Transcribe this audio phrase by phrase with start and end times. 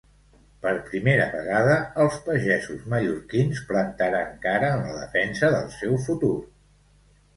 [0.61, 6.33] Per primera vegada els pagesos mallorquins plantaren cara en la defensa del seu futur.